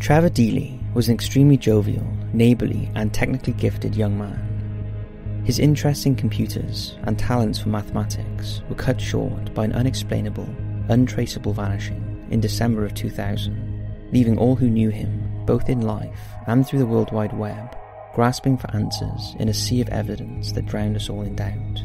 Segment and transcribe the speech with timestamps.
[0.00, 5.42] Trevor Deely was an extremely jovial, neighbourly, and technically gifted young man.
[5.44, 10.48] His interest in computers and talents for mathematics were cut short by an unexplainable,
[10.88, 16.66] untraceable vanishing in December of 2000, leaving all who knew him, both in life and
[16.66, 17.76] through the World Wide Web,
[18.14, 21.84] grasping for answers in a sea of evidence that drowned us all in doubt.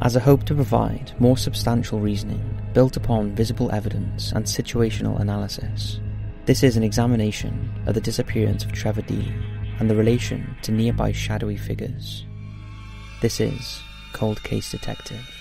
[0.00, 5.98] As a hope to provide more substantial reasoning built upon visible evidence and situational analysis,
[6.46, 9.34] this is an examination of the disappearance of Trevor Deely
[9.80, 12.24] and the relation to nearby shadowy figures.
[13.20, 13.82] This is
[14.12, 15.35] Cold Case Detective.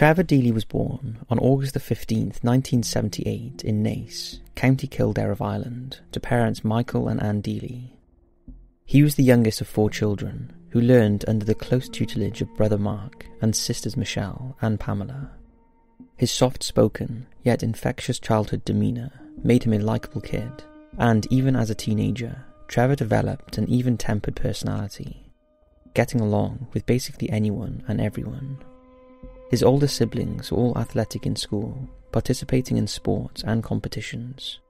[0.00, 6.00] Trevor Deely was born on August the 15th, 1978 in Naas, County Kildare of Ireland,
[6.12, 7.98] to parents Michael and Anne Deely.
[8.86, 12.78] He was the youngest of four children, who learned under the close tutelage of brother
[12.78, 15.32] Mark and sisters Michelle and Pamela.
[16.16, 19.12] His soft-spoken, yet infectious childhood demeanour
[19.44, 20.64] made him a likeable kid,
[20.96, 25.30] and even as a teenager, Trevor developed an even-tempered personality,
[25.92, 28.64] getting along with basically anyone and everyone.
[29.50, 34.60] His older siblings were all athletic in school, participating in sports and competitions.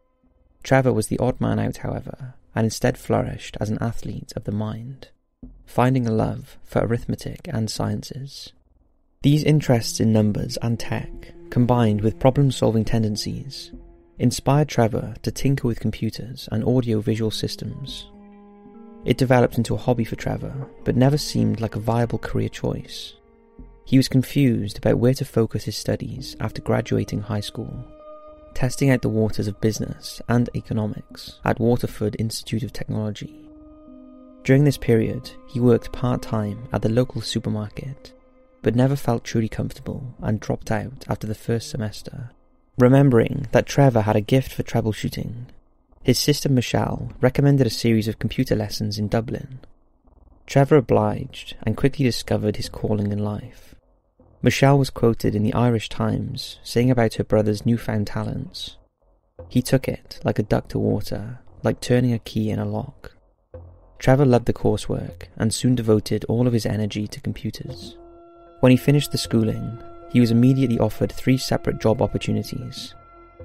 [0.62, 4.52] Trevor was the odd man out, however, and instead flourished as an athlete of the
[4.52, 5.08] mind,
[5.66, 8.54] finding a love for arithmetic and sciences.
[9.20, 13.72] These interests in numbers and tech, combined with problem solving tendencies,
[14.18, 18.06] inspired Trevor to tinker with computers and audio visual systems.
[19.04, 23.14] It developed into a hobby for Trevor, but never seemed like a viable career choice.
[23.84, 27.84] He was confused about where to focus his studies after graduating high school,
[28.54, 33.34] testing out the waters of business and economics at Waterford Institute of Technology.
[34.44, 38.12] During this period, he worked part time at the local supermarket,
[38.62, 42.30] but never felt truly comfortable and dropped out after the first semester.
[42.78, 45.46] Remembering that Trevor had a gift for troubleshooting,
[46.02, 49.60] his sister Michelle recommended a series of computer lessons in Dublin.
[50.46, 53.69] Trevor obliged and quickly discovered his calling in life.
[54.42, 58.78] Michelle was quoted in the Irish Times saying about her brother's newfound talents.
[59.50, 63.12] He took it like a duck to water, like turning a key in a lock.
[63.98, 67.98] Trevor loved the coursework and soon devoted all of his energy to computers.
[68.60, 69.78] When he finished the schooling,
[70.10, 72.94] he was immediately offered three separate job opportunities.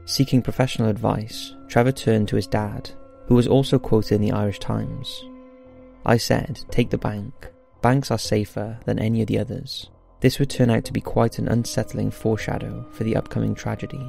[0.05, 2.89] Seeking professional advice, Trevor turned to his dad,
[3.27, 5.25] who was also quoted in the Irish Times.
[6.05, 7.51] I said, take the bank.
[7.81, 9.89] Banks are safer than any of the others.
[10.25, 14.03] This would turn out to be quite an unsettling foreshadow for the upcoming tragedy.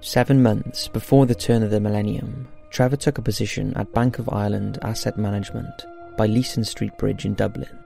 [0.00, 4.32] Seven months before the turn of the millennium, Trevor took a position at Bank of
[4.32, 5.84] Ireland Asset Management
[6.16, 7.84] by Leeson Street Bridge in Dublin.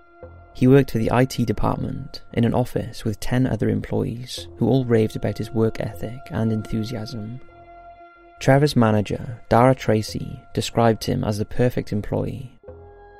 [0.55, 4.85] He worked for the IT department in an office with 10 other employees who all
[4.85, 7.41] raved about his work ethic and enthusiasm.
[8.39, 12.53] Trevor's manager, Dara Tracy, described him as the perfect employee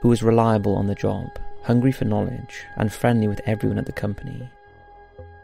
[0.03, 1.27] who was reliable on the job
[1.69, 4.49] hungry for knowledge, and friendly with everyone at the company.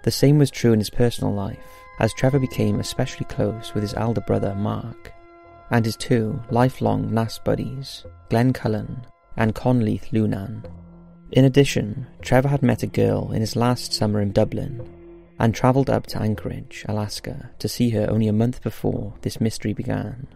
[0.04, 1.68] The same was true in his personal life,
[2.00, 5.12] as Trevor became especially close with his elder brother Mark,
[5.70, 10.64] and his two lifelong Naas buddies, Glenn Cullen and Conleith Lunan.
[11.32, 14.80] In addition, Trevor had met a girl in his last summer in Dublin
[15.38, 19.74] and travelled up to Anchorage, Alaska, to see her only a month before this mystery
[19.74, 20.26] began.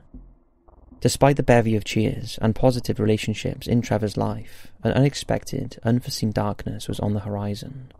[1.00, 6.88] Despite the bevy of cheers and positive relationships in Trevor's life, an unexpected, unforeseen darkness
[6.88, 7.92] was on the horizon.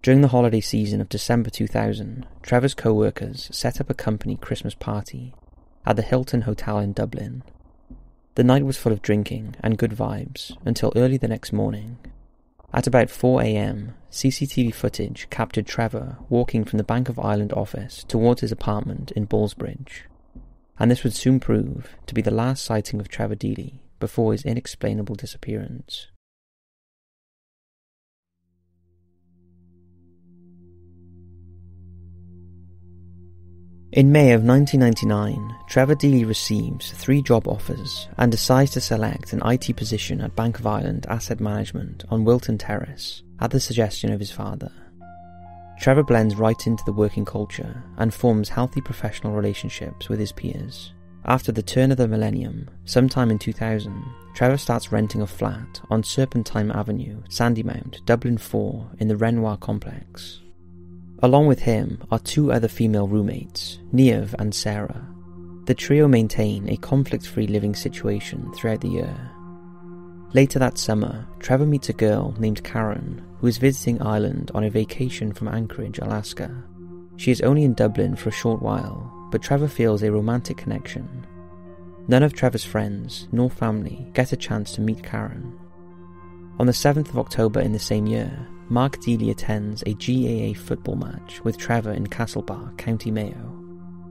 [0.00, 4.76] During the holiday season of December 2000, Trevor's co workers set up a company Christmas
[4.76, 5.34] party
[5.84, 7.42] at the Hilton Hotel in Dublin.
[8.36, 11.98] The night was full of drinking and good vibes until early the next morning.
[12.72, 18.04] At about 4 am, CCTV footage captured Trevor walking from the Bank of Ireland office
[18.04, 20.02] towards his apartment in Ballsbridge
[20.78, 24.44] and this would soon prove to be the last sighting of Trevor Deely before his
[24.44, 26.08] inexplainable disappearance.
[33.94, 39.40] In May of 1999, Trevor Deely receives three job offers and decides to select an
[39.46, 44.18] IT position at Bank of Ireland Asset Management on Wilton Terrace at the suggestion of
[44.18, 44.72] his father.
[45.80, 50.94] Trevor blends right into the working culture and forms healthy professional relationships with his peers,
[51.26, 54.04] after the turn of the millennium, sometime in 2000,
[54.34, 60.42] Trevor starts renting a flat on Serpentine Avenue, Sandymount, Dublin 4, in the Renoir complex.
[61.22, 65.08] Along with him are two other female roommates, Niamh and Sarah.
[65.64, 69.30] The trio maintain a conflict free living situation throughout the year.
[70.34, 74.70] Later that summer, Trevor meets a girl named Karen who is visiting Ireland on a
[74.70, 76.50] vacation from Anchorage, Alaska.
[77.18, 81.26] She is only in Dublin for a short while, but Trevor feels a romantic connection.
[82.08, 85.58] None of Trevor's friends nor family get a chance to meet Karen.
[86.58, 90.96] On the 7th of October in the same year, Mark Deely attends a GAA football
[90.96, 93.62] match with Trevor in Castlebar, County Mayo.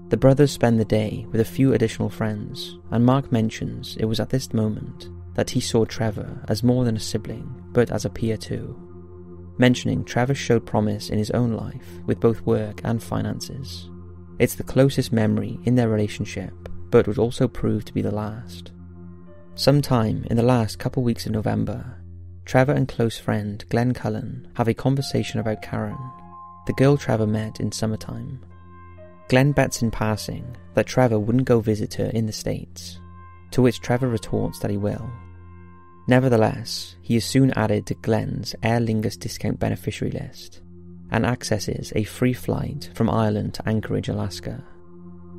[0.10, 4.20] The brothers spend the day with a few additional friends, and Mark mentions it was
[4.20, 8.12] at this moment that he saw Trevor as more than a sibling, but as a
[8.12, 8.93] peer too,
[9.58, 13.90] mentioning Trevor showed promise in his own life with both work and finances.
[14.40, 16.54] It's the closest memory in their relationship,
[16.90, 18.72] but would also prove to be the last.
[19.56, 21.98] Sometime in the last couple weeks of November,
[22.46, 25.98] Trevor and close friend Glenn Cullen have a conversation about Karen,
[26.66, 28.44] the girl Trevor met in summertime.
[29.30, 33.00] Glenn bets in passing that Trevor wouldn't go visit her in the States,
[33.52, 35.10] to which Trevor retorts that he will.
[36.08, 40.62] Nevertheless, he is soon added to Glenn's Aer Lingus discount beneficiary list
[41.12, 44.64] and accesses a free flight from Ireland to Anchorage, Alaska.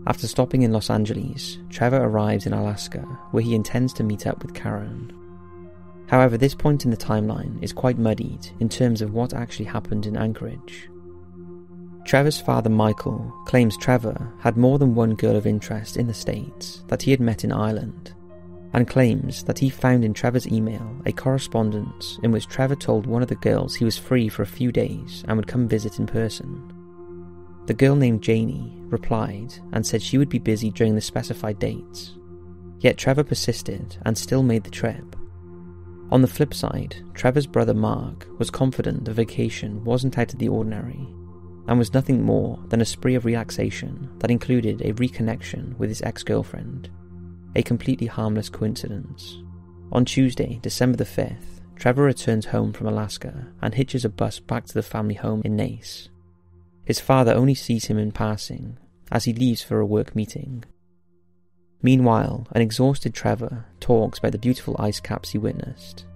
[0.06, 3.00] After stopping in Los Angeles, Trevor arrives in Alaska
[3.32, 5.12] where he intends to meet up with Karen.
[6.08, 10.06] However, this point in the timeline is quite muddied in terms of what actually happened
[10.06, 10.88] in Anchorage.
[12.04, 16.84] Trevor's father Michael claims Trevor had more than one girl of interest in the States
[16.88, 18.14] that he had met in Ireland
[18.74, 23.22] and claims that he found in Trevor's email a correspondence in which Trevor told one
[23.22, 26.06] of the girls he was free for a few days and would come visit in
[26.06, 26.72] person.
[27.66, 32.16] The girl named Janie replied and said she would be busy during the specified dates.
[32.80, 35.16] Yet Trevor persisted and still made the trip.
[36.10, 40.48] On the flip side, Trevor's brother Mark was confident the vacation wasn't out of the
[40.48, 41.08] ordinary
[41.68, 46.02] and was nothing more than a spree of relaxation that included a reconnection with his
[46.02, 46.90] ex girlfriend
[47.54, 49.38] a completely harmless coincidence.
[49.92, 54.64] On Tuesday, December the 5th, Trevor returns home from Alaska and hitches a bus back
[54.66, 56.08] to the family home in Naas.
[56.84, 58.78] His father only sees him in passing
[59.10, 60.64] as he leaves for a work meeting.
[61.82, 66.06] Meanwhile, an exhausted Trevor talks about the beautiful ice caps he witnessed.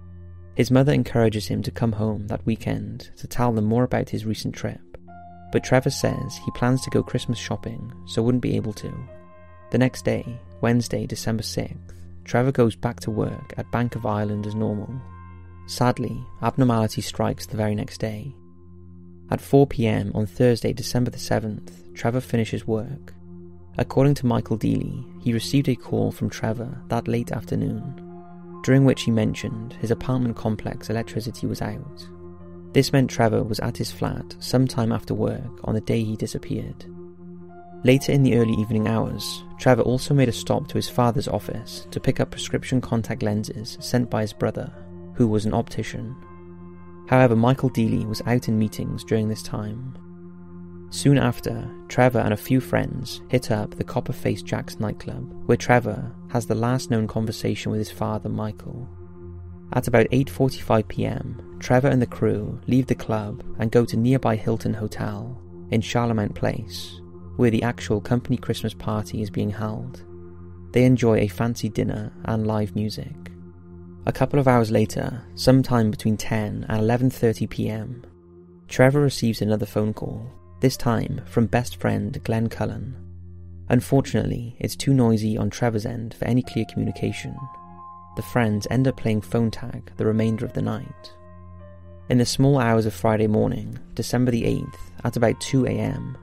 [0.55, 4.25] His mother encourages him to come home that weekend to tell them more about his
[4.25, 4.97] recent trip,
[5.51, 8.93] but Trevor says he plans to go Christmas shopping so wouldn't be able to.
[9.71, 11.77] The next day, Wednesday, December 6th,
[12.25, 15.01] Trevor goes back to work at Bank of Ireland as normal.
[15.67, 18.33] Sadly, abnormality strikes the very next day.
[19.31, 23.13] At 4pm on Thursday, December the 7th, Trevor finishes work.
[23.77, 29.03] According to Michael Deely, he received a call from Trevor that late afternoon, during which
[29.03, 32.07] he mentioned his apartment complex electricity was out.
[32.73, 36.85] This meant Trevor was at his flat sometime after work on the day he disappeared.
[37.83, 41.87] Later in the early evening hours, Trevor also made a stop to his father's office
[41.91, 44.71] to pick up prescription contact lenses sent by his brother,
[45.13, 46.15] who was an optician.
[47.07, 49.97] However, Michael Deely was out in meetings during this time.
[50.91, 55.57] Soon after, Trevor and a few friends hit up the Copper Face Jacks nightclub, where
[55.57, 58.89] Trevor has the last known conversation with his father, Michael.
[59.71, 64.35] At about 8:45 p.m., Trevor and the crew leave the club and go to nearby
[64.35, 65.39] Hilton Hotel
[65.69, 66.99] in Charlemont Place,
[67.39, 70.03] where the actual company Christmas party is being held.
[70.73, 73.15] They enjoy a fancy dinner and live music.
[74.05, 78.05] A couple of hours later, sometime between 10 and 11:30 p.m.,
[78.67, 80.29] Trevor receives another phone call,
[80.59, 82.97] this time from best friend Glenn Cullen.
[83.69, 87.37] Unfortunately, it's too noisy on Trevor's end for any clear communication.
[88.17, 91.13] The friends end up playing phone tag the remainder of the night.
[92.09, 96.17] In the small hours of Friday morning, December the 8th, at about 2 a.m.,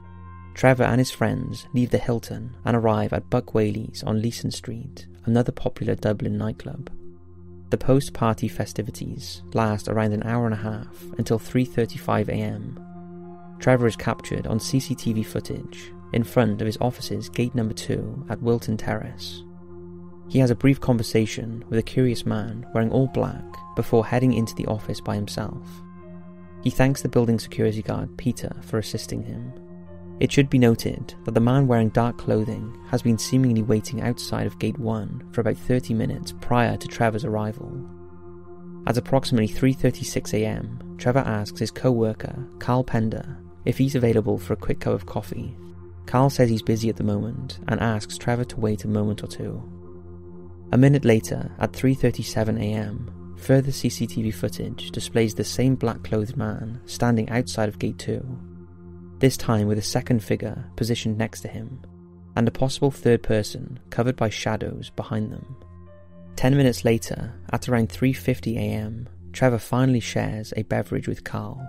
[0.57, 5.05] Trevor and his friends leave the Hilton and arrive at Buck Whaley's on Leeson Street,
[5.25, 6.89] another popular Dublin nightclub.
[7.69, 12.79] The post-party festivities last around an hour and a half until 3:35 a.m.
[13.59, 18.41] Trevor is captured on CCTV footage in front of his office's gate number 2 at
[18.41, 19.43] Wilton Terrace.
[20.27, 23.45] He has a brief conversation with a curious man wearing all black
[23.75, 25.67] before heading into the office by himself.
[26.63, 29.53] He thanks the building security guard Peter for assisting him
[30.19, 34.47] it should be noted that the man wearing dark clothing has been seemingly waiting outside
[34.47, 37.87] of Gate 1 for about 30 minutes prior to Trevor's arrival.
[38.87, 44.79] At approximately 3.36am, Trevor asks his co-worker, Carl Pender, if he's available for a quick
[44.79, 45.55] cup of coffee,
[46.05, 49.27] Carl says he's busy at the moment and asks Trevor to wait a moment or
[49.27, 49.61] two.
[50.71, 57.69] A minute later, at 3.37am, further CCTV footage displays the same black-clothed man standing outside
[57.69, 58.39] of Gate 2,
[59.19, 61.81] this time with a second figure positioned next to him,
[62.35, 65.55] and a possible third person covered by shadows behind them.
[66.35, 71.67] Ten minutes later, at around 3.50am, Trevor finally shares a beverage with Carl.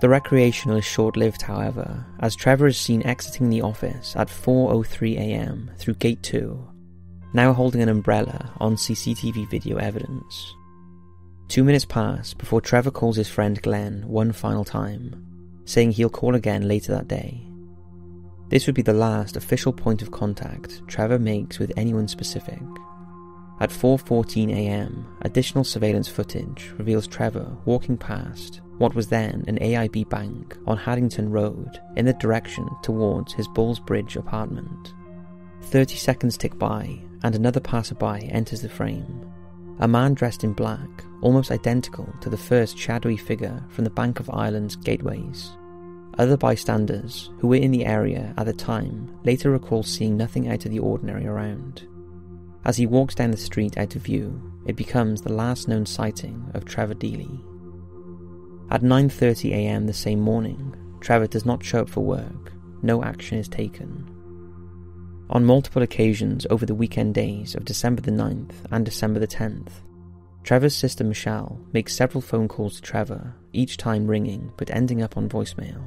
[0.00, 5.94] The recreational is short-lived, however, as Trevor is seen exiting the office at 4.03am through
[5.94, 6.68] Gate 2,
[7.32, 10.54] now holding an umbrella on CCTV video evidence.
[11.48, 15.33] Two minutes pass before Trevor calls his friend Glenn one final time,
[15.64, 17.40] saying he'll call again later that day.
[18.48, 22.62] This would be the last official point of contact Trevor makes with anyone specific.
[23.60, 30.56] At 4.14am, additional surveillance footage reveals Trevor walking past what was then an AIB bank
[30.66, 34.92] on Haddington Road in the direction towards his Ballsbridge apartment.
[35.62, 39.33] 30 seconds tick by and another passerby enters the frame.
[39.80, 44.20] A man dressed in black, almost identical to the first shadowy figure from the Bank
[44.20, 45.50] of Ireland's gateways.
[46.16, 50.64] Other bystanders who were in the area at the time later recall seeing nothing out
[50.64, 51.88] of the ordinary around.
[52.64, 56.50] As he walks down the street out of view, it becomes the last known sighting
[56.54, 57.40] of Trevor Deely.
[58.70, 62.52] At 9.30am the same morning, Trevor does not show up for work.
[62.82, 64.13] No action is taken.
[65.30, 69.70] On multiple occasions over the weekend days of December the 9th and December the 10th,
[70.42, 75.16] Trevor's sister Michelle makes several phone calls to Trevor, each time ringing but ending up
[75.16, 75.82] on voicemail.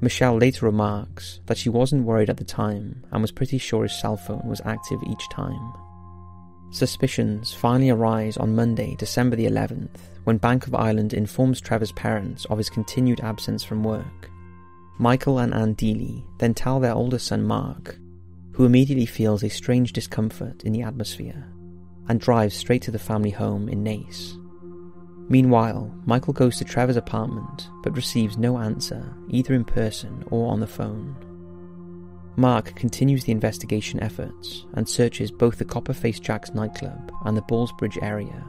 [0.00, 3.98] Michelle later remarks that she wasn't worried at the time and was pretty sure his
[3.98, 5.72] cell phone was active each time.
[6.70, 12.44] Suspicions finally arise on Monday, December the 11th, when Bank of Ireland informs Trevor's parents
[12.44, 14.30] of his continued absence from work.
[14.98, 17.98] Michael and Anne Deely then tell their older son Mark,
[18.56, 21.46] who immediately feels a strange discomfort in the atmosphere
[22.08, 24.32] and drives straight to the family home in Naas.
[25.28, 30.60] Meanwhile, Michael goes to Trevor's apartment but receives no answer either in person or on
[30.60, 31.14] the phone.
[32.36, 38.02] Mark continues the investigation efforts and searches both the Copperface Jack's nightclub and the Ballsbridge
[38.02, 38.42] area.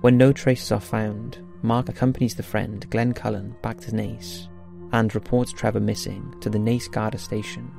[0.00, 4.48] When no traces are found, Mark accompanies the friend Glenn Cullen back to Naas
[4.92, 7.70] and reports Trevor missing to the Naas Garda station.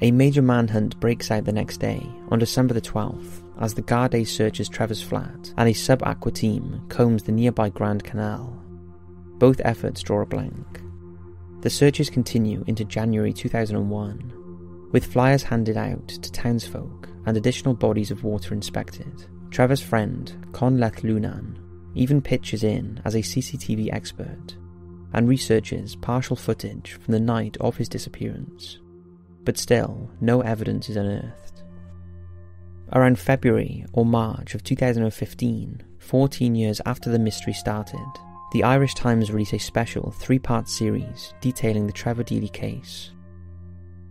[0.00, 4.24] A major manhunt breaks out the next day, on December the 12th, as the Gardaí
[4.24, 8.62] searches Trevor's flat and a sub-aqua team combs the nearby Grand Canal.
[9.38, 10.80] Both efforts draw a blank.
[11.62, 18.12] The searches continue into January 2001, with flyers handed out to townsfolk and additional bodies
[18.12, 19.26] of water inspected.
[19.50, 21.58] Trevor's friend, Conleth Lunan,
[21.96, 24.56] even pitches in as a CCTV expert
[25.12, 28.78] and researches partial footage from the night of his disappearance.
[29.48, 31.62] But still, no evidence is unearthed.
[32.92, 38.06] Around February or March of 2015, 14 years after the mystery started,
[38.52, 43.12] the Irish Times released a special three part series detailing the Trevor Deely case.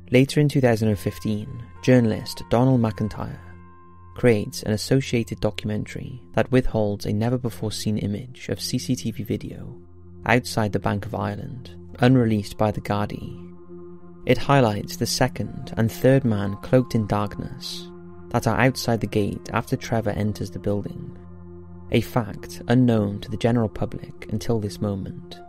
[0.09, 3.37] Later in 2015, journalist Donald McIntyre
[4.15, 9.79] creates an associated documentary that withholds a never before seen image of CCTV video
[10.25, 13.46] outside the Bank of Ireland, unreleased by the Gardaí.
[14.27, 17.87] It highlights the second and third man cloaked in darkness
[18.31, 21.17] that are outside the gate after Trevor enters the building
[21.93, 25.39] a fact unknown to the general public until this moment.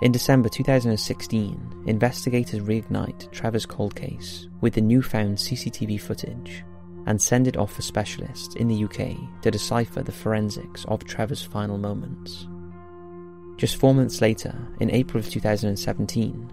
[0.00, 6.64] In December 2016, investigators reignite Trevor's cold case with the newfound CCTV footage
[7.06, 11.42] and send it off for specialists in the UK to decipher the forensics of Trevor's
[11.42, 12.48] final moments.
[13.58, 16.50] Just four months later, in April of 2017,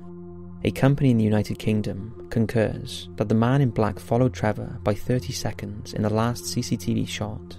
[0.64, 4.94] a company in the United Kingdom concurs that the man in black followed Trevor by
[4.94, 7.58] 30 seconds in the last CCTV shot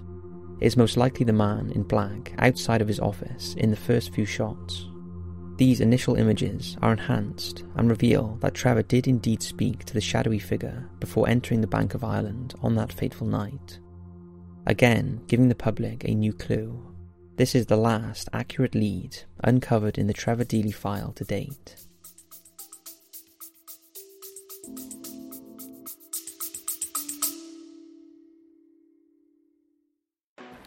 [0.59, 4.25] is most likely the man in black outside of his office in the first few
[4.25, 4.87] shots.
[5.57, 10.39] These initial images are enhanced and reveal that Trevor did indeed speak to the shadowy
[10.39, 13.79] figure before entering the Bank of Ireland on that fateful night.
[14.67, 16.95] Again, giving the public a new clue.
[17.37, 21.87] This is the last accurate lead uncovered in the Trevor Deely file to date.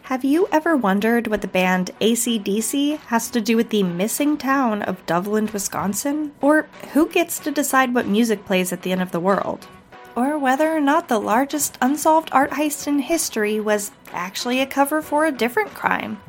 [0.04, 4.82] Have you ever wondered what the band ACDC has to do with the missing town
[4.82, 6.32] of Dovland, Wisconsin?
[6.42, 9.66] Or who gets to decide what music plays at the end of the world?
[10.14, 15.00] Or whether or not the largest unsolved art heist in history was actually a cover
[15.00, 16.20] for a different crime?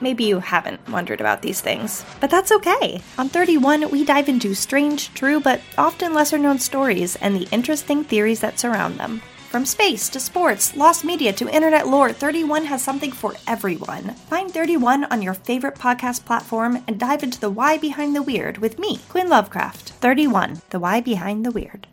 [0.00, 3.00] maybe you haven't wondered about these things, but that's okay.
[3.18, 8.04] On 31, we dive into strange, true, but often lesser known stories and the interesting
[8.04, 9.22] theories that surround them.
[9.58, 14.14] From space to sports, lost media to internet lore, 31 has something for everyone.
[14.30, 18.58] Find 31 on your favorite podcast platform and dive into the why behind the weird
[18.58, 19.94] with me, Quinn Lovecraft.
[19.94, 21.88] 31, the why behind the weird.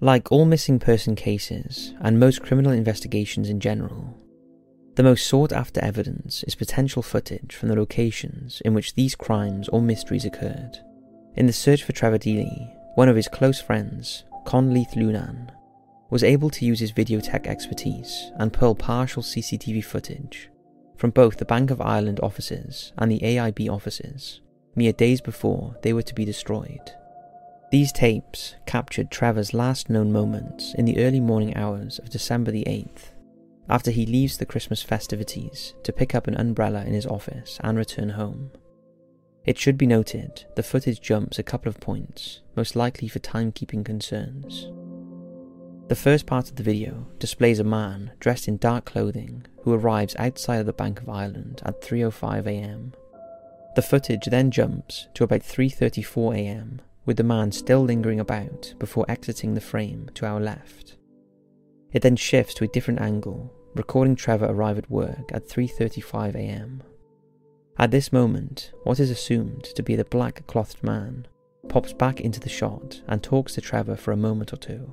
[0.00, 4.18] Like all missing person cases, and most criminal investigations in general,
[4.94, 9.68] the most sought after evidence is potential footage from the locations in which these crimes
[9.68, 10.78] or mysteries occurred.
[11.34, 15.50] In the search for Trevor Deely, one of his close friends, Conleith Lunan,
[16.10, 20.50] was able to use his videotech expertise and pull partial CCTV footage
[20.98, 24.42] from both the Bank of Ireland offices and the AIB offices
[24.74, 26.92] mere days before they were to be destroyed.
[27.70, 32.64] These tapes captured Trevor's last known moments in the early morning hours of December the
[32.64, 33.11] 8th,
[33.72, 37.78] after he leaves the Christmas festivities to pick up an umbrella in his office and
[37.78, 38.50] return home.
[39.46, 43.82] It should be noted the footage jumps a couple of points, most likely for timekeeping
[43.82, 44.70] concerns.
[45.88, 50.14] The first part of the video displays a man dressed in dark clothing who arrives
[50.18, 52.92] outside of the Bank of Ireland at 3:05 a.m.
[53.74, 56.82] The footage then jumps to about 3:34 a.m.
[57.06, 60.98] with the man still lingering about before exiting the frame to our left.
[61.90, 66.82] It then shifts to a different angle, recording Trevor arrive at work at 3:35 a.m.
[67.78, 71.26] At this moment, what is assumed to be the black-clothed man
[71.68, 74.92] pops back into the shot and talks to Trevor for a moment or two.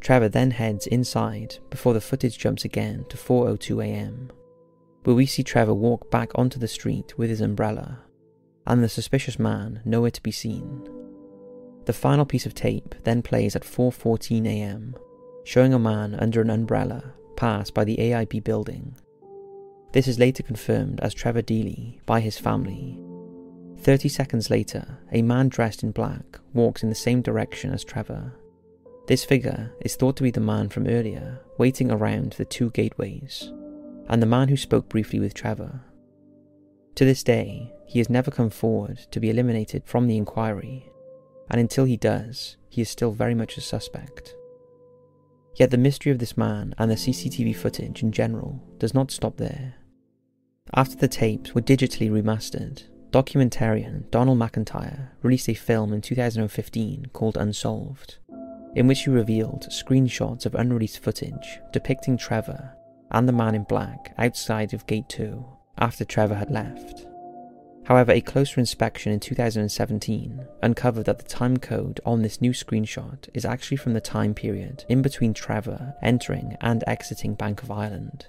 [0.00, 4.30] Trevor then heads inside before the footage jumps again to 4:02 a.m.,
[5.02, 8.00] where we see Trevor walk back onto the street with his umbrella,
[8.66, 10.88] and the suspicious man nowhere to be seen.
[11.86, 14.94] The final piece of tape then plays at 4:14 a.m.,
[15.42, 18.96] showing a man under an umbrella pass by the AIB building.
[19.92, 22.98] This is later confirmed as Trevor Deely by his family.
[23.78, 28.32] 30 seconds later, a man dressed in black walks in the same direction as Trevor.
[29.06, 33.52] This figure is thought to be the man from earlier, waiting around the two gateways,
[34.08, 35.82] and the man who spoke briefly with Trevor.
[36.94, 40.90] To this day, he has never come forward to be eliminated from the inquiry,
[41.50, 44.34] and until he does, he is still very much a suspect.
[45.56, 49.36] Yet the mystery of this man and the CCTV footage in general does not stop
[49.36, 49.74] there.
[50.74, 57.36] After the tapes were digitally remastered, documentarian Donald McIntyre released a film in 2015 called
[57.36, 58.18] Unsolved,
[58.74, 62.74] in which he revealed screenshots of unreleased footage depicting Trevor
[63.12, 65.44] and the man in black outside of Gate 2
[65.78, 67.06] after Trevor had left.
[67.84, 73.28] However, a closer inspection in 2017 uncovered that the time code on this new screenshot
[73.34, 78.26] is actually from the time period in between Trevor entering and exiting Bank of Ireland.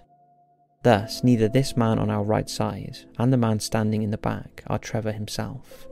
[0.84, 4.62] Thus, neither this man on our right side and the man standing in the back
[4.68, 5.88] are Trevor himself.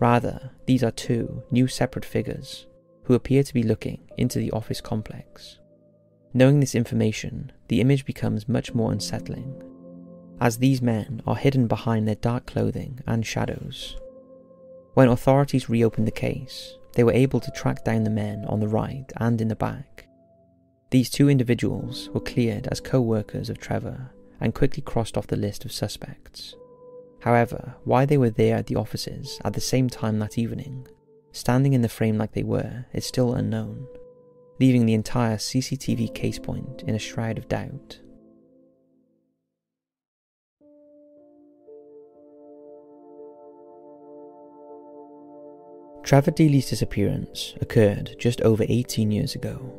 [0.00, 2.66] Rather, these are two new separate figures
[3.04, 5.60] who appear to be looking into the office complex.
[6.34, 9.62] Knowing this information, the image becomes much more unsettling
[10.40, 13.96] as these men are hidden behind their dark clothing and shadows.
[14.94, 18.68] When authorities reopened the case, they were able to track down the men on the
[18.68, 20.08] right and in the back.
[20.90, 25.36] These two individuals were cleared as co workers of Trevor and quickly crossed off the
[25.36, 26.54] list of suspects.
[27.20, 30.86] However, why they were there at the offices at the same time that evening,
[31.32, 33.86] standing in the frame like they were, is still unknown,
[34.60, 38.00] leaving the entire CCTV case point in a shroud of doubt.
[46.06, 49.72] Trevor disappearance occurred just over 18 years ago.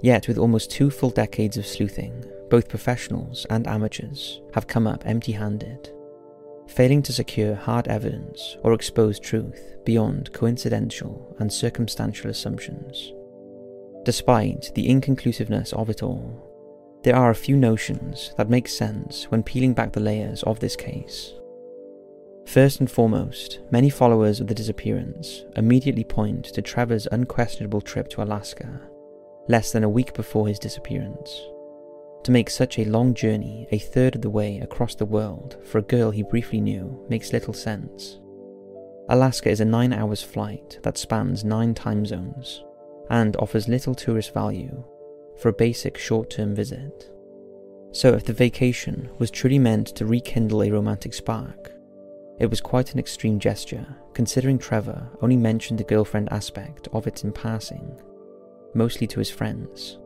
[0.00, 5.02] Yet, with almost two full decades of sleuthing, both professionals and amateurs have come up
[5.04, 5.90] empty handed,
[6.66, 13.12] failing to secure hard evidence or expose truth beyond coincidental and circumstantial assumptions.
[14.06, 16.42] Despite the inconclusiveness of it all,
[17.04, 20.74] there are a few notions that make sense when peeling back the layers of this
[20.74, 21.34] case.
[22.50, 28.24] First and foremost, many followers of the disappearance immediately point to Trevor's unquestionable trip to
[28.24, 28.80] Alaska,
[29.46, 31.30] less than a week before his disappearance.
[32.24, 35.78] To make such a long journey a third of the way across the world for
[35.78, 38.18] a girl he briefly knew makes little sense.
[39.08, 42.64] Alaska is a nine hours flight that spans nine time zones
[43.10, 44.82] and offers little tourist value
[45.38, 47.12] for a basic short term visit.
[47.92, 51.74] So, if the vacation was truly meant to rekindle a romantic spark,
[52.40, 57.22] it was quite an extreme gesture, considering Trevor only mentioned the girlfriend aspect of it
[57.22, 58.00] in passing.
[58.72, 59.98] mostly to his friends.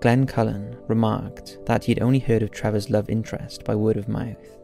[0.00, 4.08] Glenn Cullen remarked that he had only heard of Trevor's love interest by word of
[4.08, 4.56] mouth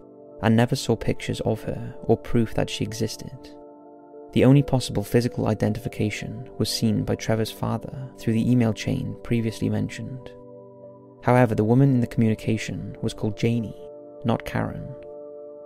[0.42, 3.56] and never saw pictures of her or proof that she existed.
[4.32, 9.68] The only possible physical identification was seen by Trevor's father through the email chain previously
[9.68, 10.30] mentioned.
[11.22, 13.88] However, the woman in the communication was called Janie,
[14.24, 14.94] not Karen,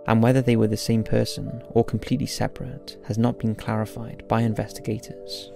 [0.09, 4.41] and whether they were the same person or completely separate has not been clarified by
[4.41, 5.53] investigators.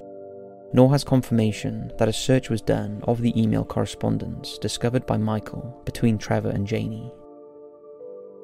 [0.74, 5.80] Nor has confirmation that a search was done of the email correspondence discovered by Michael
[5.86, 7.10] between Trevor and Janie.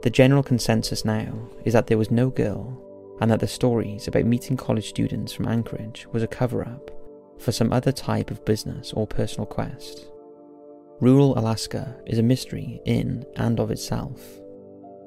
[0.02, 2.82] The general consensus now is that there was no girl
[3.20, 6.90] and that the stories about meeting college students from Anchorage was a cover up
[7.38, 10.06] for some other type of business or personal quest.
[11.00, 14.20] Rural Alaska is a mystery in and of itself,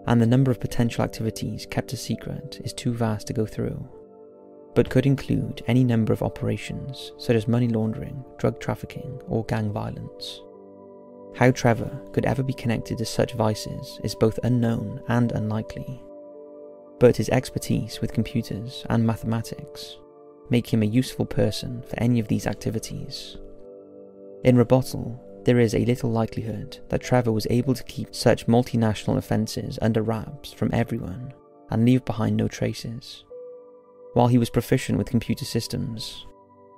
[0.07, 3.87] and the number of potential activities kept a secret is too vast to go through,
[4.75, 9.71] but could include any number of operations such as money laundering, drug trafficking, or gang
[9.71, 10.41] violence.
[11.35, 16.03] How Trevor could ever be connected to such vices is both unknown and unlikely
[17.01, 19.97] but his expertise with computers and mathematics
[20.51, 23.37] make him a useful person for any of these activities.
[24.43, 29.17] In rebuttal, there is a little likelihood that Trevor was able to keep such multinational
[29.17, 31.33] offences under wraps from everyone
[31.69, 33.23] and leave behind no traces.
[34.13, 36.25] While he was proficient with computer systems,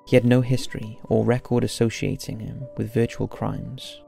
[0.05, 4.01] he had no history or record associating him with virtual crimes.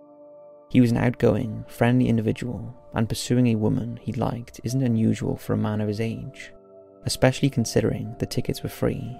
[0.69, 5.53] He was an outgoing, friendly individual, and pursuing a woman he liked isn't unusual for
[5.53, 6.51] a man of his age,
[7.05, 9.17] especially considering the tickets were free.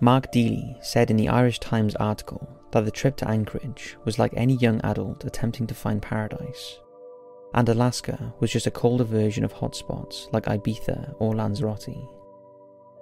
[0.00, 4.32] Mark Deely said in the Irish Times article that the trip to Anchorage was like
[4.36, 6.78] any young adult attempting to find paradise,
[7.54, 12.08] and Alaska was just a colder version of hotspots like Ibiza or Lanzarote.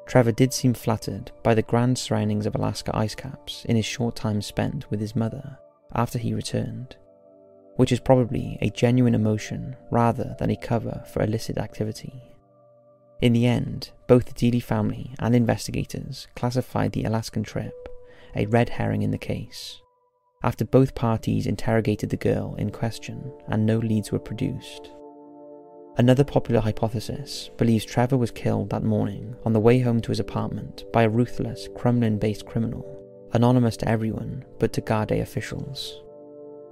[0.07, 4.15] Trevor did seem flattered by the grand surroundings of Alaska ice caps in his short
[4.15, 5.59] time spent with his mother
[5.95, 6.97] after he returned
[7.77, 12.32] which is probably a genuine emotion rather than a cover for illicit activity.
[13.23, 17.73] In the end, both the Deely family and investigators classified the Alaskan trip
[18.35, 19.81] a red herring in the case,
[20.43, 24.91] after both parties interrogated the girl in question and no leads were produced.
[25.99, 30.21] Another popular hypothesis believes Trevor was killed that morning on the way home to his
[30.21, 32.85] apartment by a ruthless Crumlin based criminal,
[33.35, 36.03] anonymous to everyone but to Gardaí officials.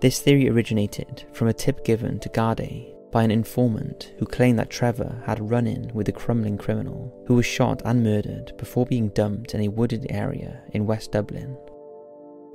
[0.00, 4.70] This theory originated from a tip given to Gardaí by an informant who claimed that
[4.70, 8.86] Trevor had a run in with a Crumlin criminal who was shot and murdered before
[8.86, 11.56] being dumped in a wooded area in West Dublin.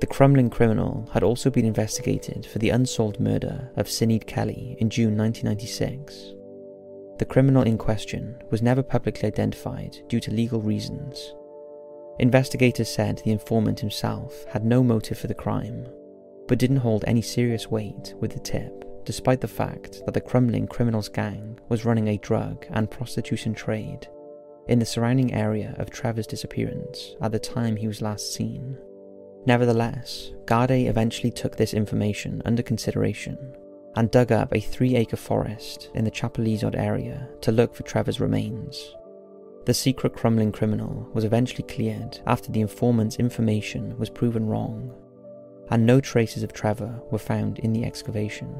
[0.00, 4.90] The Crumlin criminal had also been investigated for the unsolved murder of Sinead Kelly in
[4.90, 6.34] June 1996.
[7.18, 11.34] The criminal in question was never publicly identified due to legal reasons.
[12.18, 15.86] Investigators said the informant himself had no motive for the crime
[16.48, 20.68] but didn't hold any serious weight with the tip, despite the fact that the Crumlin
[20.68, 24.06] criminals gang was running a drug and prostitution trade
[24.68, 28.76] in the surrounding area of Trevor's disappearance at the time he was last seen.
[29.46, 33.38] Nevertheless, Gardaí eventually took this information under consideration
[33.94, 38.20] and dug up a three acre forest in the Chapelizod area to look for Trevor's
[38.20, 38.92] remains.
[39.66, 44.92] The secret Crumlin criminal was eventually cleared after the informant's information was proven wrong
[45.70, 48.54] and no traces of Trevor were found in the excavation.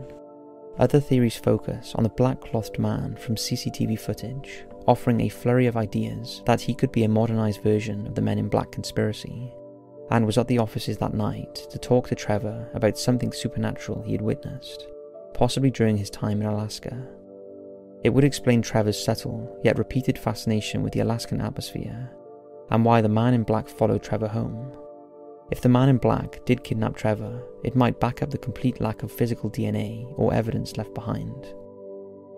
[0.79, 5.77] Other theories focus on the black clothed man from CCTV footage, offering a flurry of
[5.77, 9.53] ideas that he could be a modernised version of the Men in Black conspiracy,
[10.11, 14.13] and was at the offices that night to talk to Trevor about something supernatural he
[14.13, 14.87] had witnessed,
[15.33, 17.09] possibly during his time in Alaska.
[18.05, 22.11] It would explain Trevor's subtle yet repeated fascination with the Alaskan atmosphere,
[22.71, 24.77] and why the man in black followed Trevor home.
[25.51, 29.05] If the man in black did kidnap Trevor, it might back up the complete lack
[29.05, 31.55] of physical DNA or evidence left behind.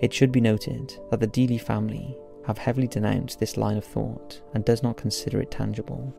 [0.00, 4.40] It should be noted that the Deely family have heavily denounced this line of thought
[4.52, 6.14] and does not consider it tangible.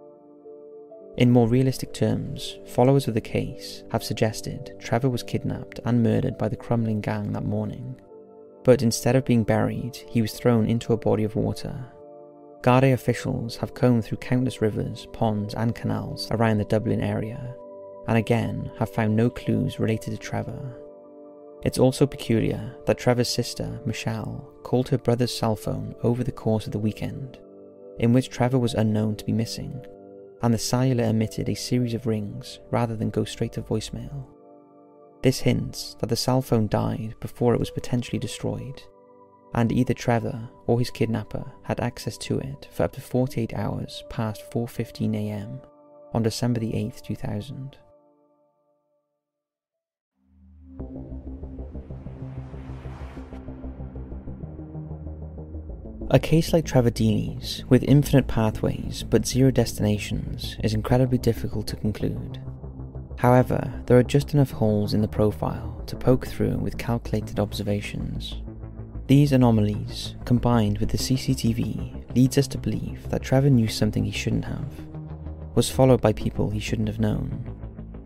[1.18, 6.38] In more realistic terms, followers of the case have suggested Trevor was kidnapped and murdered
[6.38, 8.00] by the Crumlin gang that morning,
[8.64, 11.86] but instead of being buried, he was thrown into a body of water
[12.62, 17.56] Gardaí officials have combed through countless rivers, ponds, and canals around the Dublin area,
[18.08, 20.76] and again have found no clues related to Trevor.
[21.64, 26.66] It's also peculiar that Trevor's sister, Michelle, called her brother's cell phone over the course
[26.66, 27.40] of the weekend,
[27.98, 29.86] in which Trevor was unknown to be missing,
[30.42, 34.26] and the cellular emitted a series of rings rather than go straight to voicemail.
[35.22, 38.82] This hints that the cell phone died before it was potentially destroyed,
[39.54, 44.04] and either Trevor or his kidnapper had access to it for up to 48 hours
[44.10, 45.62] past 4:15 a.m.
[46.14, 47.78] on December the 8th, 2000.
[56.12, 56.90] A case like Trevor
[57.70, 62.42] with infinite pathways but zero destinations, is incredibly difficult to conclude.
[63.18, 68.42] However, there are just enough holes in the profile to poke through with calculated observations.
[69.10, 74.12] These anomalies, combined with the CCTV, leads us to believe that Trevor knew something he
[74.12, 74.72] shouldn't have,
[75.56, 77.44] was followed by people he shouldn't have known,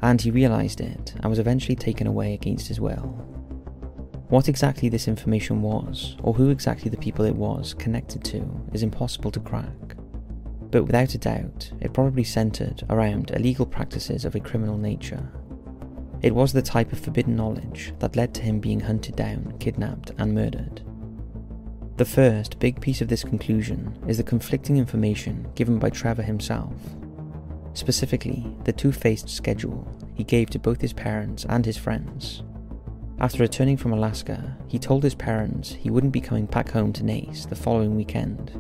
[0.02, 3.20] and he realised it and was eventually taken away against his will.
[4.30, 8.82] What exactly this information was, or who exactly the people it was connected to, is
[8.82, 9.98] impossible to crack.
[10.72, 15.30] But without a doubt, it probably centred around illegal practices of a criminal nature.
[16.22, 20.12] It was the type of forbidden knowledge that led to him being hunted down, kidnapped,
[20.18, 20.82] and murdered.
[21.96, 26.74] The first big piece of this conclusion is the conflicting information given by Trevor himself.
[27.76, 32.42] Specifically, the two faced schedule he gave to both his parents and his friends.
[33.20, 37.04] After returning from Alaska, he told his parents he wouldn't be coming back home to
[37.04, 38.52] Naas the following weekend,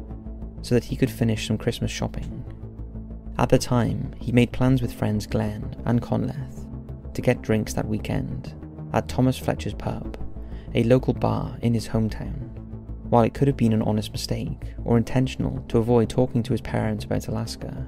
[0.61, 2.45] so that he could finish some Christmas shopping.
[3.39, 7.87] At the time, he made plans with friends Glenn and Conleth to get drinks that
[7.87, 8.53] weekend
[8.93, 10.19] at Thomas Fletcher's pub,
[10.75, 12.62] a local bar in his hometown.
[13.13, 16.61] While it could have been an honest mistake or intentional to avoid talking to his
[16.61, 17.87] parents about Alaska,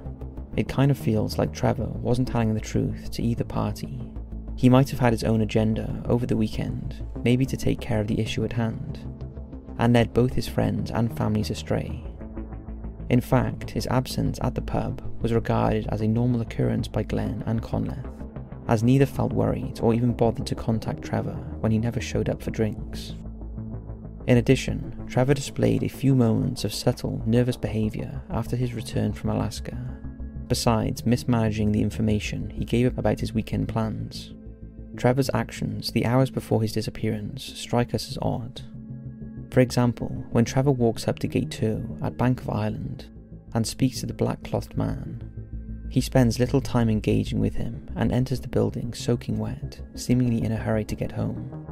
[0.56, 4.08] it kind of feels like Trevor wasn't telling the truth to either party.
[4.56, 8.06] He might have had his own agenda over the weekend, maybe to take care of
[8.06, 9.00] the issue at hand,
[9.80, 12.04] and led both his friends and families astray.
[13.10, 17.42] In fact, his absence at the pub was regarded as a normal occurrence by Glenn
[17.48, 18.06] and Conleth,
[18.68, 22.44] as neither felt worried or even bothered to contact Trevor when he never showed up
[22.44, 23.16] for drinks.
[24.28, 29.30] In addition, Trevor displayed a few moments of subtle, nervous behaviour after his return from
[29.30, 29.78] Alaska,
[30.48, 34.34] besides mismanaging the information he gave about his weekend plans.
[34.98, 38.62] Trevor's actions the hours before his disappearance strike us as odd.
[39.52, 43.06] For example, when Trevor walks up to Gate 2 at Bank of Ireland
[43.54, 45.22] and speaks to the black clothed man,
[45.90, 50.52] he spends little time engaging with him and enters the building soaking wet, seemingly in
[50.52, 51.65] a hurry to get home.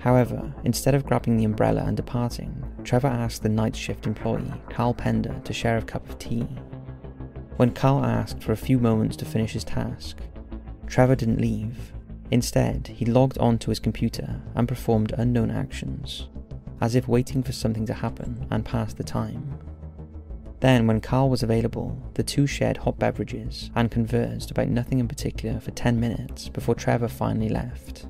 [0.00, 4.94] However, instead of grabbing the umbrella and departing, Trevor asked the night shift employee, Carl
[4.94, 6.46] Pender, to share a cup of tea.
[7.56, 10.18] When Carl asked for a few moments to finish his task,
[10.86, 11.92] Trevor didn't leave.
[12.30, 16.28] Instead, he logged onto his computer and performed unknown actions,
[16.80, 19.58] as if waiting for something to happen and pass the time.
[20.60, 25.08] Then, when Carl was available, the two shared hot beverages and conversed about nothing in
[25.08, 28.06] particular for 10 minutes before Trevor finally left.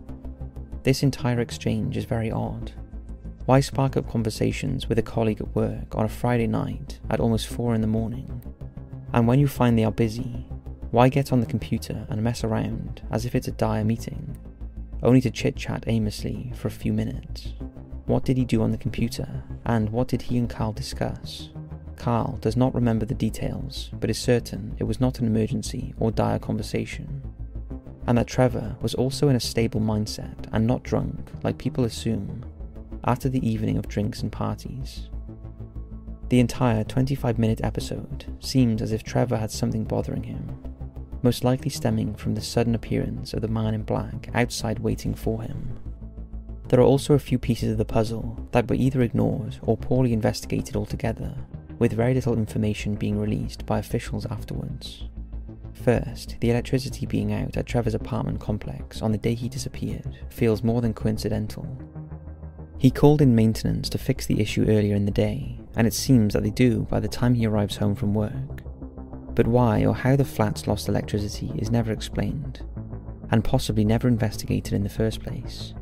[0.85, 2.73] This entire exchange is very odd.
[3.47, 7.49] Why spark up conversations with a colleague at work on a Friday night at almost
[7.49, 8.43] 4 in the morning?
[9.13, 10.47] And when you find they are busy,
[10.91, 14.39] why get on the computer and mess around as if it's a dire meeting,
[15.03, 17.55] only to chit chat aimlessly for a few minutes?
[18.07, 21.51] What did he do on the computer, and what did he and Carl discuss?
[21.97, 26.13] Carl does not remember the details, but is certain it was not an emergency or
[26.13, 27.23] dire conversation
[28.09, 32.43] and that Trevor was also in a stable mindset and not drunk, like people assume,
[33.05, 35.11] after the evening of drinks and parties.
[36.31, 40.57] The entire 25 minute episode seemed as if Trevor had something bothering him,
[41.23, 45.43] most likely stemming from the sudden appearance of the man in black outside waiting for
[45.43, 45.79] him.
[46.69, 50.15] There are also a few pieces of the puzzle that were either ignored or poorly
[50.15, 51.35] investigated altogether,
[51.79, 55.05] with very little information being released by officials afterwards.
[55.73, 60.63] First, the electricity being out at Trevor's apartment complex on the day he disappeared feels
[60.63, 61.67] more than coincidental.
[62.79, 66.35] He called in maintenance to fix the issue earlier in the day, and it seems
[66.35, 68.63] that they do by the time he arrives home from work.
[69.35, 72.65] But why or how the flats lost electricity is never explained,
[73.31, 75.75] and possibly never investigated in the first place.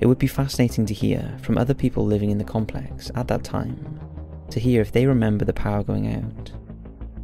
[0.00, 3.44] It would be fascinating to hear from other people living in the complex at that
[3.44, 4.00] time,
[4.50, 6.52] to hear if they remember the power going out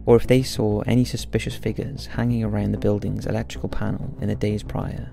[0.07, 4.35] or if they saw any suspicious figures hanging around the building's electrical panel in the
[4.35, 5.11] days prior.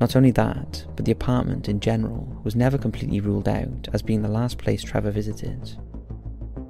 [0.00, 4.22] Not only that, but the apartment in general was never completely ruled out as being
[4.22, 5.76] the last place Trevor visited.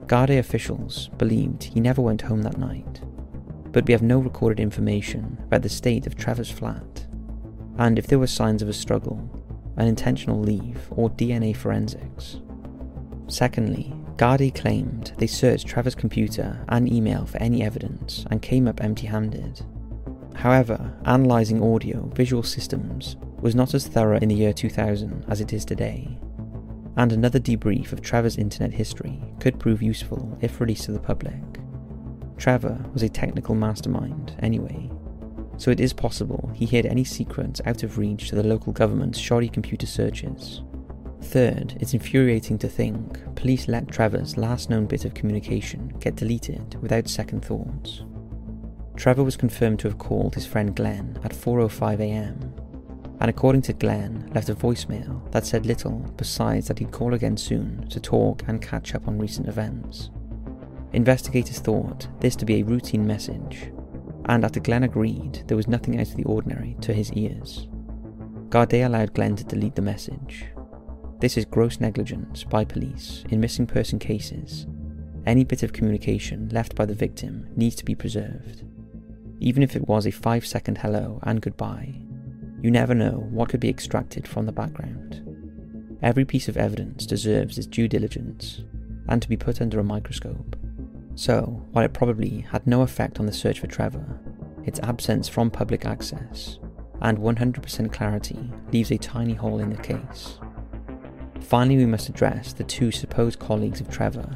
[0.06, 3.00] Gardaí officials believed he never went home that night,
[3.70, 7.06] but we have no recorded information about the state of Trevor's flat,
[7.78, 9.30] and if there were signs of a struggle,
[9.76, 12.40] an intentional leave, or DNA forensics.
[13.28, 18.84] Secondly, Gardaí claimed they searched Trevor's computer and email for any evidence and came up
[18.84, 19.62] empty handed.
[20.34, 25.54] However, analysing audio visual systems was not as thorough in the year 2000 as it
[25.54, 26.18] is today,
[26.98, 31.40] and another debrief of Trevor's internet history could prove useful if released to the public.
[32.36, 34.90] Trevor was a technical mastermind, anyway,
[35.56, 39.18] so it is possible he hid any secrets out of reach to the local government's
[39.18, 40.60] shoddy computer searches.
[41.22, 46.76] Third, it's infuriating to think police let Trevor's last known bit of communication get deleted
[46.80, 48.02] without second thoughts.
[48.96, 52.52] Trevor was confirmed to have called his friend Glenn at 4.05am,
[53.20, 57.36] and according to Glenn, left a voicemail that said little besides that he'd call again
[57.36, 60.10] soon to talk and catch up on recent events.
[60.92, 63.70] Investigators thought this to be a routine message,
[64.24, 67.68] and after Glenn agreed, there was nothing out of the ordinary to his ears.
[68.48, 70.46] Gardaí allowed Glenn to delete the message.
[71.20, 74.66] This is gross negligence by police in missing person cases.
[75.26, 78.64] Any bit of communication left by the victim needs to be preserved
[79.40, 81.94] even if it was a five second hello and goodbye.
[82.62, 85.26] You never know what could be extracted from the background.
[86.02, 88.62] Every piece of evidence deserves its due diligence
[89.08, 90.56] and to be put under a microscope.
[91.14, 94.20] So, while it probably had no effect on the search for Trevor,
[94.64, 96.58] its absence from public access
[97.00, 100.38] and 100% clarity leaves a tiny hole in the case.
[101.40, 104.28] Finally, we must address the two supposed colleagues of Trevor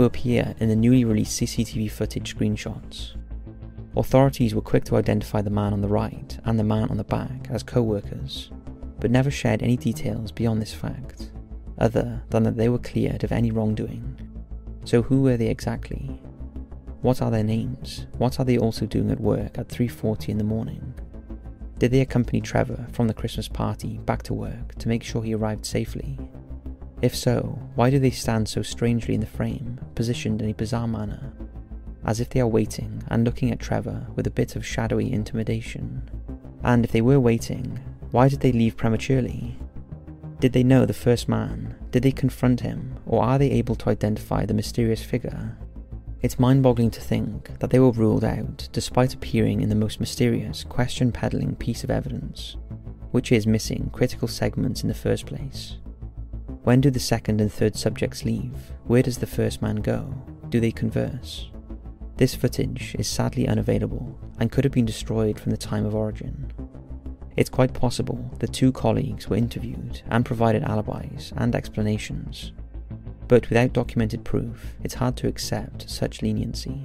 [0.00, 3.16] who appear in the newly released CCTV footage screenshots.
[3.96, 7.04] Authorities were quick to identify the man on the right and the man on the
[7.04, 8.50] back as co workers,
[8.98, 11.32] but never shared any details beyond this fact,
[11.78, 14.16] other than that they were cleared of any wrongdoing.
[14.84, 16.20] So who were they exactly?
[17.02, 18.06] What are their names?
[18.18, 20.94] What are they also doing at work at 3:40 in the morning?
[21.80, 25.34] Did they accompany Trevor from the Christmas party back to work to make sure he
[25.34, 26.18] arrived safely?
[27.00, 30.86] If so, why do they stand so strangely in the frame, positioned in a bizarre
[30.86, 31.32] manner,
[32.04, 36.02] as if they are waiting and looking at Trevor with a bit of shadowy intimidation.
[36.62, 39.56] And if they were waiting, why did they leave prematurely?
[40.38, 41.76] Did they know the first man?
[41.92, 42.98] Did they confront him?
[43.06, 45.56] Or are they able to identify the mysterious figure?
[46.22, 50.00] It's mind boggling to think that they were ruled out despite appearing in the most
[50.00, 52.56] mysterious, question peddling piece of evidence,
[53.10, 55.78] which is missing critical segments in the first place.
[56.62, 58.52] When do the second and third subjects leave?
[58.84, 60.12] Where does the first man go?
[60.50, 61.48] Do they converse?
[62.18, 66.52] This footage is sadly unavailable and could have been destroyed from the time of origin.
[67.34, 72.52] It's quite possible the two colleagues were interviewed and provided alibis and explanations,
[73.30, 76.84] but without documented proof, it's hard to accept such leniency.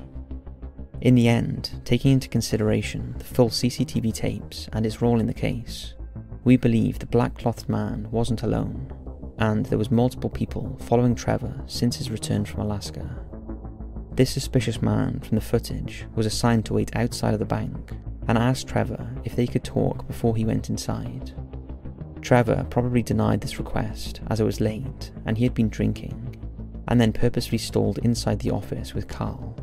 [1.01, 5.33] In the end, taking into consideration the full CCTV tapes and his role in the
[5.33, 5.95] case,
[6.43, 8.93] we believe the black clothed man wasn't alone,
[9.39, 13.09] and there was multiple people following Trevor since his return from Alaska.
[14.13, 17.91] This suspicious man from the footage was assigned to wait outside of the bank
[18.27, 21.33] and asked Trevor if they could talk before he went inside.
[22.21, 26.34] Trevor probably denied this request as it was late and he had been drinking,
[26.87, 29.55] and then purposely stalled inside the office with Carl.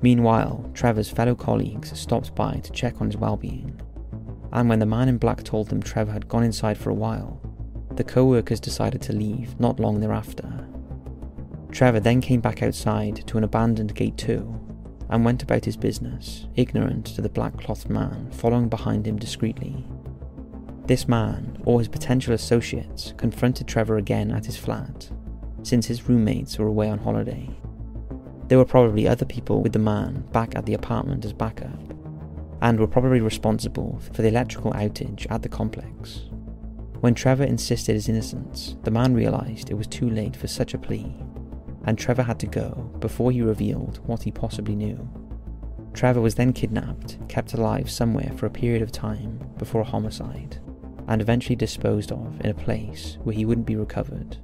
[0.00, 3.80] Meanwhile, Trevor's fellow colleagues stopped by to check on his well being,
[4.52, 7.40] and when the man in black told them Trevor had gone inside for a while,
[7.96, 10.68] the co workers decided to leave not long thereafter.
[11.70, 14.58] Trevor then came back outside to an abandoned gate 2
[15.10, 19.84] and went about his business, ignorant to the black clothed man following behind him discreetly.
[20.86, 25.10] This man, or his potential associates, confronted Trevor again at his flat,
[25.62, 27.48] since his roommates were away on holiday.
[28.48, 31.80] There were probably other people with the man back at the apartment as backup,
[32.62, 36.22] and were probably responsible for the electrical outage at the complex.
[37.00, 40.78] When Trevor insisted his innocence, the man realised it was too late for such a
[40.78, 41.14] plea
[41.88, 45.08] and Trevor had to go before he revealed what he possibly knew.
[45.94, 50.58] Trevor was then kidnapped, kept alive somewhere for a period of time before a homicide,
[51.06, 54.36] and eventually disposed of in a place where he wouldn't be recovered,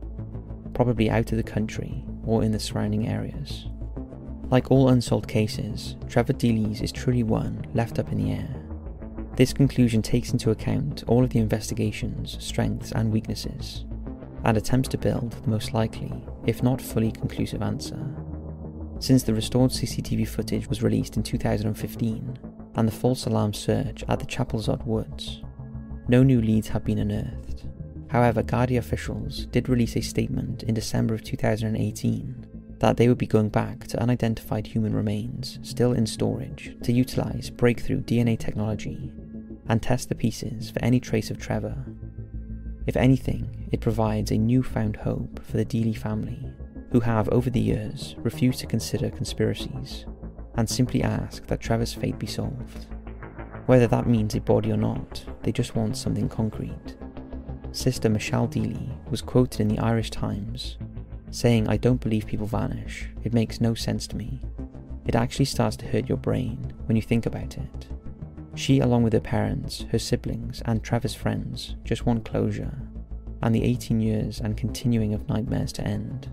[0.75, 3.67] probably out of the country or in the surrounding areas.
[4.51, 8.55] Like all unsolved cases, Trevor Deely's is truly one left up in the air.
[9.37, 13.85] This conclusion takes into account all of the investigation's strengths and weaknesses,
[14.45, 16.13] and attempts to build the most likely,
[16.47, 17.99] if not fully conclusive answer.
[19.01, 22.39] Since the restored CCTV footage was released in 2015
[22.77, 25.43] and the false alarm search at the Chapelizod Woods,
[26.07, 27.65] no new leads have been unearthed.
[28.15, 32.47] However, Gardaí officials did release a statement in December of 2018
[32.79, 37.51] that they would be going back to unidentified human remains still in storage to utilise
[37.51, 39.11] breakthrough DNA technology
[39.69, 41.85] and test the pieces for any trace of Trevor
[42.87, 46.53] if anything, it provides a newfound hope for the Deely family,
[46.93, 50.05] who have over the years refused to consider conspiracies
[50.57, 52.87] and simply ask that Trevor's fate be solved.
[53.67, 56.97] Whether that means a body or not, they just want something concrete.
[57.75, 60.79] Sister Michelle Deely was quoted in the Irish Times
[61.33, 63.09] saying, I don't believe people vanish.
[63.25, 64.39] It makes no sense to me.
[65.05, 67.89] It actually starts to hurt your brain when you think about it.
[68.55, 72.79] She, along with her parents, her siblings, and Trevor's friends, just want closure,
[73.43, 76.31] and the 18 years and continuing of nightmares to end.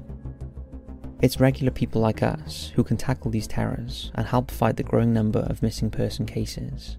[1.24, 5.12] It's regular people like us who can tackle these terrors and help fight the growing
[5.12, 6.98] number of missing person cases.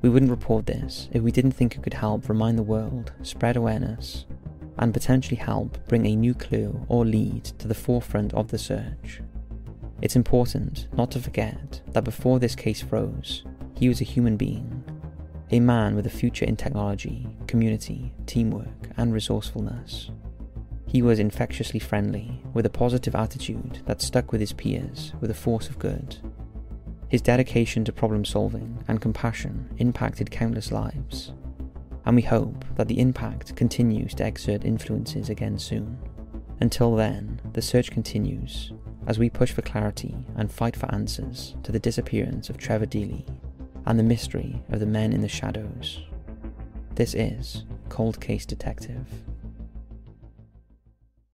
[0.00, 3.56] We wouldn't report this if we didn't think it could help remind the world, spread
[3.56, 4.26] awareness,
[4.78, 9.20] and potentially help bring a new clue or lead to the forefront of the search.
[10.00, 13.44] It's important not to forget that before this case froze,
[13.74, 14.84] he was a human being,
[15.50, 20.10] a man with a future in technology, community, teamwork, and resourcefulness.
[20.86, 25.34] He was infectiously friendly, with a positive attitude that stuck with his peers with a
[25.34, 26.16] force of good.
[27.08, 31.32] His dedication to problem solving and compassion impacted countless lives,
[32.04, 35.98] and we hope that the impact continues to exert influences again soon.
[36.60, 38.72] Until then, the search continues
[39.06, 43.24] as we push for clarity and fight for answers to the disappearance of Trevor Deely
[43.86, 46.02] and the mystery of the men in the shadows.
[46.94, 49.06] This is Cold Case Detective.